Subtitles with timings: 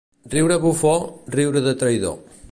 [0.35, 0.93] Riure bufó,
[1.37, 2.17] riure de traïdor.